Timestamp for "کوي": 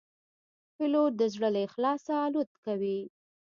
2.65-2.99